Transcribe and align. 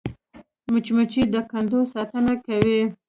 مچمچۍ 0.71 1.21
د 1.33 1.35
کندو 1.51 1.79
ساتنه 1.93 2.33
کوي 2.45 2.81